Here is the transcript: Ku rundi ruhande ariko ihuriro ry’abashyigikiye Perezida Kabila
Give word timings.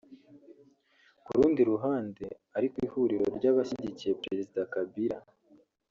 Ku 1.23 1.31
rundi 1.37 1.61
ruhande 1.71 2.25
ariko 2.57 2.75
ihuriro 2.87 3.25
ry’abashyigikiye 3.37 4.17
Perezida 4.21 4.61
Kabila 4.73 5.19